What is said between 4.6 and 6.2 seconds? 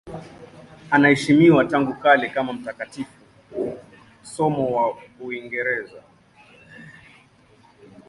wa Uingereza.